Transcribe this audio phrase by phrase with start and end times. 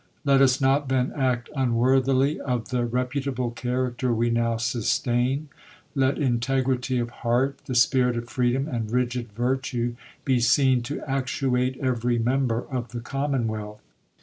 [0.25, 5.49] Let us not then act unworthily of the reputable character we now sustain.
[5.93, 9.93] Let integrity of heart, the^spirit of freedom, and rigid virtue
[10.25, 13.83] be seen to actuate every member of the commonwealth.